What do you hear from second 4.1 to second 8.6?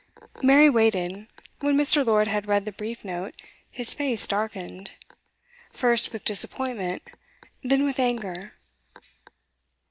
darkened, first with disappointment, then with anger.